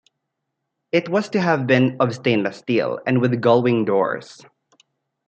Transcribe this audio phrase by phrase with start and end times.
[0.91, 4.43] It was to have been of stainless steel, and with gullwing doors.